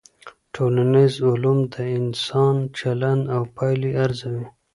ټولنيز 0.55 1.13
علوم 1.27 1.59
د 1.73 1.75
انسان 1.97 2.55
چلند 2.77 3.23
او 3.35 3.41
پايلي 3.55 3.91
ارزوي. 4.05 4.45